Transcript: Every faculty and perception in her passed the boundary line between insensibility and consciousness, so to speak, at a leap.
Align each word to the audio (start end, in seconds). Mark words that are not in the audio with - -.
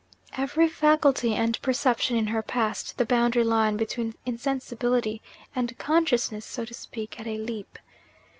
Every 0.35 0.67
faculty 0.67 1.35
and 1.35 1.61
perception 1.61 2.17
in 2.17 2.25
her 2.25 2.41
passed 2.41 2.97
the 2.97 3.05
boundary 3.05 3.43
line 3.43 3.77
between 3.77 4.15
insensibility 4.25 5.21
and 5.55 5.77
consciousness, 5.77 6.43
so 6.43 6.65
to 6.65 6.73
speak, 6.73 7.19
at 7.19 7.27
a 7.27 7.37
leap. 7.37 7.77